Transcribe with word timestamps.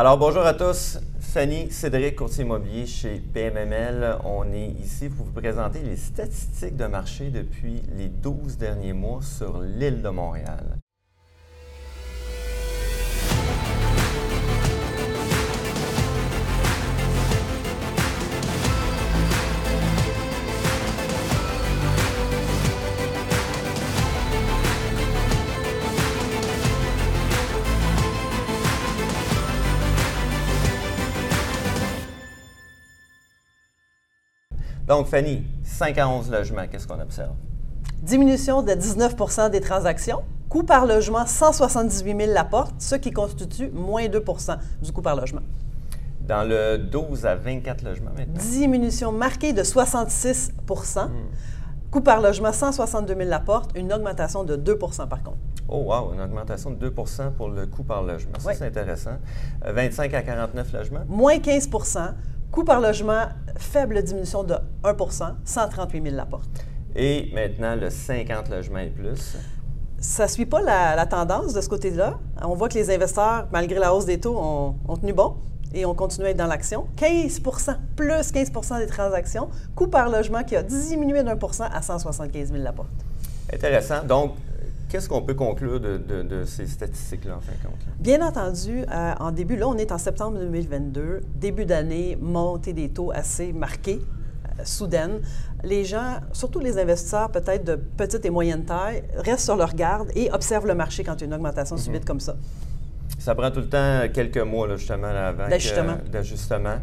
Alors, 0.00 0.16
bonjour 0.16 0.46
à 0.46 0.54
tous. 0.54 0.98
Fanny 1.20 1.70
Cédric, 1.70 2.16
courtier 2.16 2.44
immobilier 2.44 2.86
chez 2.86 3.20
PMML. 3.34 4.16
On 4.24 4.50
est 4.50 4.68
ici 4.82 5.10
pour 5.10 5.26
vous 5.26 5.32
présenter 5.32 5.80
les 5.80 5.98
statistiques 5.98 6.78
de 6.78 6.86
marché 6.86 7.28
depuis 7.28 7.82
les 7.98 8.08
12 8.08 8.56
derniers 8.56 8.94
mois 8.94 9.20
sur 9.20 9.60
l'île 9.60 10.00
de 10.00 10.08
Montréal. 10.08 10.78
Donc, 34.86 35.06
Fanny, 35.06 35.44
5 35.64 35.98
à 35.98 36.08
11 36.08 36.30
logements, 36.30 36.66
qu'est-ce 36.70 36.86
qu'on 36.86 37.00
observe? 37.00 37.32
Diminution 38.02 38.62
de 38.62 38.72
19% 38.72 39.50
des 39.50 39.60
transactions. 39.60 40.22
Coût 40.48 40.64
par 40.64 40.86
logement, 40.86 41.26
178 41.26 42.20
000 42.20 42.32
la 42.32 42.44
porte, 42.44 42.74
ce 42.78 42.96
qui 42.96 43.12
constitue 43.12 43.70
moins 43.70 44.06
2% 44.06 44.56
du 44.82 44.92
coût 44.92 45.02
par 45.02 45.14
logement. 45.14 45.42
Dans 46.26 46.48
le 46.48 46.78
12 46.78 47.26
à 47.26 47.36
24 47.36 47.82
logements 47.82 48.10
maintenant. 48.16 48.40
Diminution 48.40 49.12
marquée 49.12 49.52
de 49.52 49.62
66% 49.62 51.08
Coût 51.90 52.02
par 52.02 52.20
logement, 52.20 52.52
162 52.52 53.16
000 53.16 53.28
la 53.28 53.40
porte, 53.40 53.72
une 53.76 53.92
augmentation 53.92 54.44
de 54.44 54.56
2% 54.56 55.08
par 55.08 55.24
contre. 55.24 55.38
Oh 55.68 55.82
wow, 55.86 56.14
une 56.14 56.20
augmentation 56.20 56.70
de 56.70 56.88
2% 56.88 57.32
pour 57.32 57.48
le 57.48 57.66
coût 57.66 57.82
par 57.82 58.02
logement. 58.02 58.38
Ça, 58.38 58.54
c'est 58.54 58.66
intéressant. 58.66 59.18
25 59.64 60.14
à 60.14 60.22
49 60.22 60.72
logements? 60.72 61.00
Moins 61.08 61.40
15 61.40 61.68
Coût 62.52 62.64
par 62.64 62.80
logement, 62.80 63.28
faible 63.56 64.02
diminution 64.02 64.42
de 64.42 64.54
1% 64.82 65.34
138 65.44 66.02
000 66.02 66.16
la 66.16 66.26
porte. 66.26 66.48
Et 66.96 67.30
maintenant, 67.32 67.76
le 67.76 67.90
50 67.90 68.48
logements 68.48 68.80
et 68.80 68.90
plus. 68.90 69.36
Ça 70.00 70.24
ne 70.24 70.28
suit 70.28 70.46
pas 70.46 70.60
la, 70.60 71.06
tendance 71.06 71.52
de 71.52 71.60
ce 71.60 71.68
côté-là. 71.68 72.18
On 72.42 72.54
voit 72.54 72.68
que 72.68 72.74
les 72.74 72.90
investisseurs, 72.90 73.46
malgré 73.52 73.78
la 73.78 73.94
hausse 73.94 74.06
des 74.06 74.18
taux, 74.18 74.36
ont, 74.36 74.96
tenu 74.96 75.12
bon 75.12 75.36
et 75.72 75.86
ont 75.86 75.94
continué 75.94 76.28
à 76.28 76.30
être 76.30 76.38
dans 76.38 76.48
l'action. 76.48 76.88
15% 76.96 77.76
plus 77.94 78.32
15% 78.32 78.78
des 78.80 78.86
transactions. 78.86 79.48
Coût 79.76 79.86
par 79.86 80.08
logement 80.08 80.42
qui 80.42 80.56
a 80.56 80.64
diminué 80.64 81.22
d'un 81.22 81.36
pour 81.36 81.54
cent 81.54 81.68
à 81.72 81.82
175 81.82 82.50
000 82.50 82.64
la 82.64 82.72
porte. 82.72 82.88
Intéressant. 83.52 84.02
Donc, 84.02 84.32
Qu'est-ce 84.90 85.08
qu'on 85.08 85.22
peut 85.22 85.34
conclure 85.34 85.78
de, 85.78 86.42
ces 86.44 86.66
statistiques-là, 86.66 87.36
en 87.36 87.40
fin 87.40 87.52
de 87.52 87.64
compte? 87.64 87.78
Bien 88.00 88.26
entendu, 88.26 88.84
euh, 88.90 89.14
en 89.20 89.30
début, 89.30 89.54
là, 89.54 89.68
on 89.68 89.76
est 89.76 89.92
en 89.92 89.98
septembre 89.98 90.38
2022, 90.38 91.20
début 91.36 91.64
d'année, 91.64 92.18
montée 92.20 92.72
des 92.72 92.88
taux 92.88 93.12
assez 93.12 93.52
marquée, 93.52 94.00
euh, 94.00 94.64
soudaine. 94.64 95.20
Les 95.62 95.84
gens, 95.84 96.16
surtout 96.32 96.58
les 96.58 96.76
investisseurs 96.76 97.30
peut-être 97.30 97.64
de 97.64 97.76
petite 97.76 98.24
et 98.24 98.30
moyenne 98.30 98.64
taille, 98.64 99.04
restent 99.14 99.44
sur 99.44 99.56
leur 99.56 99.74
garde 99.74 100.10
et 100.16 100.32
observent 100.32 100.66
le 100.66 100.74
marché 100.74 101.04
quand 101.04 101.14
il 101.14 101.20
y 101.20 101.22
a 101.24 101.26
une 101.26 101.34
augmentation 101.34 101.76
mhm. 101.76 101.82
subite 101.82 102.04
comme 102.04 102.20
ça. 102.20 102.34
Ça 103.20 103.36
prend 103.36 103.52
tout 103.52 103.60
le 103.60 103.68
temps 103.68 104.00
quelques 104.12 104.38
mois, 104.38 104.66
là, 104.66 104.74
justement, 104.74 105.06
avant 105.06 105.48
d'ajustement. 105.48 106.78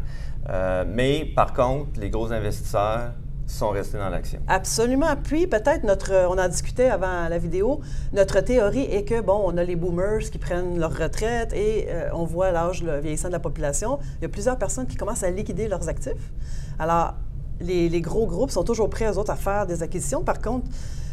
Euh, 0.48 0.84
mais 0.88 1.26
par 1.36 1.52
contre, 1.52 2.00
les 2.00 2.08
gros 2.08 2.32
investisseurs 2.32 3.12
sont 3.48 3.70
restés 3.70 3.98
dans 3.98 4.10
l'action. 4.10 4.40
Absolument. 4.46 5.16
Puis 5.22 5.46
peut-être 5.46 5.84
notre, 5.84 6.12
on 6.28 6.38
en 6.38 6.48
discutait 6.48 6.90
avant 6.90 7.28
la 7.28 7.38
vidéo, 7.38 7.80
notre 8.12 8.40
théorie 8.40 8.84
est 8.84 9.04
que, 9.04 9.20
bon, 9.20 9.40
on 9.44 9.56
a 9.56 9.64
les 9.64 9.76
boomers 9.76 10.30
qui 10.30 10.38
prennent 10.38 10.78
leur 10.78 10.96
retraite 10.96 11.52
et 11.54 11.86
euh, 11.88 12.10
on 12.12 12.24
voit 12.24 12.52
l'âge 12.52 12.84
vieillissant 12.84 13.28
de 13.28 13.32
la 13.32 13.40
population. 13.40 13.98
Il 14.18 14.22
y 14.22 14.26
a 14.26 14.28
plusieurs 14.28 14.58
personnes 14.58 14.86
qui 14.86 14.96
commencent 14.96 15.22
à 15.22 15.30
liquider 15.30 15.66
leurs 15.66 15.88
actifs. 15.88 16.32
Alors, 16.78 17.14
les, 17.60 17.88
les 17.88 18.00
gros 18.00 18.26
groupes 18.26 18.50
sont 18.50 18.64
toujours 18.64 18.90
prêts, 18.90 19.10
eux 19.10 19.18
autres, 19.18 19.32
à 19.32 19.36
faire 19.36 19.66
des 19.66 19.82
acquisitions. 19.82 20.22
Par 20.22 20.40
contre, 20.40 20.66
euh, 20.66 21.07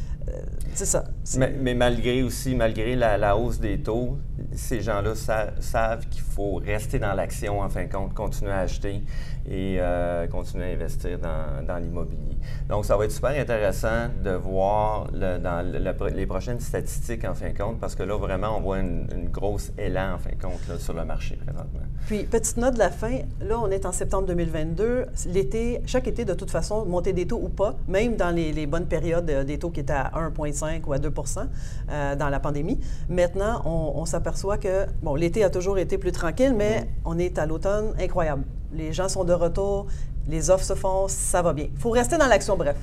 c'est 0.73 0.85
ça. 0.85 1.05
Mais, 1.37 1.73
malgré 1.73 2.23
aussi, 2.23 2.55
malgré 2.55 2.95
la, 2.95 3.37
hausse 3.37 3.59
des 3.59 3.79
taux, 3.79 4.17
ces 4.53 4.81
gens-là 4.81 5.13
savent 5.15 6.05
qu'il 6.07 6.21
faut 6.21 6.55
rester 6.55 6.99
dans 6.99 7.13
l'action, 7.13 7.61
en 7.61 7.69
fin 7.69 7.85
de 7.85 7.91
compte, 7.91 8.13
continuer 8.13 8.51
à 8.51 8.59
acheter 8.59 9.03
et 9.47 9.77
euh, 9.79 10.27
continuer 10.27 10.65
à 10.65 10.67
investir 10.69 11.19
dans, 11.19 11.77
l'immobilier. 11.77 12.37
Donc, 12.67 12.85
ça 12.85 12.97
va 12.97 13.05
être 13.05 13.11
super 13.11 13.39
intéressant 13.39 14.09
de 14.23 14.31
voir 14.31 15.07
dans 15.11 15.73
les 16.13 16.25
prochaines 16.25 16.59
statistiques, 16.59 17.23
en 17.25 17.35
fin 17.35 17.51
de 17.51 17.57
compte, 17.57 17.79
parce 17.79 17.95
que 17.95 18.03
là, 18.03 18.17
vraiment, 18.17 18.57
on 18.57 18.61
voit 18.61 18.79
une, 18.79 19.29
grosse 19.31 19.71
élan, 19.77 20.15
en 20.15 20.17
fin 20.17 20.31
de 20.31 20.41
compte, 20.41 20.79
sur 20.79 20.93
le 20.93 21.05
marché 21.05 21.35
présentement. 21.35 21.81
Puis, 22.07 22.23
petite 22.23 22.57
note 22.57 22.73
de 22.73 22.79
la 22.79 22.89
fin, 22.89 23.19
là, 23.41 23.59
on 23.59 23.69
est 23.69 23.85
en 23.85 23.91
septembre 23.91 24.27
2022. 24.27 25.05
L'été, 25.27 25.81
chaque 25.85 26.07
été, 26.07 26.25
de 26.25 26.33
toute 26.33 26.51
façon, 26.51 26.85
monter 26.85 27.13
des 27.13 27.27
taux 27.27 27.39
ou 27.41 27.49
pas, 27.49 27.75
même 27.87 28.15
dans 28.15 28.31
les, 28.31 28.51
les 28.51 28.67
bonnes 28.67 28.87
périodes 28.87 29.29
euh, 29.29 29.43
des 29.43 29.57
taux 29.57 29.69
qui 29.69 29.79
étaient 29.79 29.93
à 29.93 30.14
1,5 30.15 30.81
ou 30.85 30.93
à 30.93 30.97
2% 30.97 31.47
euh, 31.89 32.15
dans 32.15 32.29
la 32.29 32.39
pandémie. 32.39 32.79
Maintenant, 33.09 33.61
on, 33.65 34.05
s'aperçoit 34.05 34.57
que, 34.57 34.85
bon, 35.01 35.15
l'été 35.15 35.43
a 35.43 35.49
toujours 35.49 35.77
été 35.77 35.97
plus 35.97 36.11
tranquille, 36.11 36.53
mais 36.55 36.87
on 37.03 37.17
est 37.17 37.37
à 37.37 37.45
l'automne 37.45 37.93
incroyable. 37.99 38.43
Les 38.73 38.93
gens 38.93 39.09
sont 39.09 39.23
de 39.23 39.33
retour, 39.33 39.87
les 40.27 40.49
offres 40.49 40.65
se 40.65 40.75
font, 40.75 41.07
ça 41.07 41.41
va 41.41 41.53
bien. 41.53 41.67
Il 41.71 41.79
faut 41.79 41.91
rester 41.91 42.17
dans 42.17 42.27
l'action, 42.27 42.57
bref. 42.57 42.77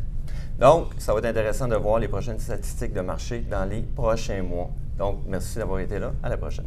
Donc, 0.58 0.88
ça 0.98 1.12
va 1.12 1.18
être 1.18 1.26
intéressant 1.26 1.66
de 1.66 1.76
voir 1.76 1.98
les 1.98 2.08
prochaines 2.08 2.38
statistiques 2.38 2.92
de 2.92 3.00
marché 3.00 3.44
dans 3.50 3.64
les 3.64 3.82
prochains 3.82 4.42
mois. 4.42 4.70
Donc, 4.98 5.20
merci 5.26 5.58
d'avoir 5.58 5.80
été 5.80 5.98
là. 5.98 6.12
À 6.22 6.28
la 6.28 6.36
prochaine. 6.36 6.66